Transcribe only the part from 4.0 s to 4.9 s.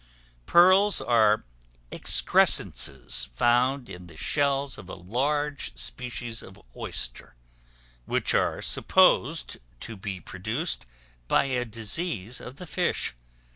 the shells of